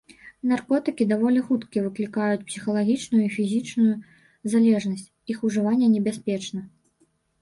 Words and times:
Наркотыкі 0.51 1.03
даволі 1.11 1.43
хутка 1.49 1.83
выклікаюць 1.87 2.41
псіхалагічную 2.47 3.21
і 3.25 3.29
фізічную 3.35 3.91
залежнасць, 4.55 5.07
іх 5.35 5.49
ужыванне 5.51 5.87
небяспечна. 5.97 6.59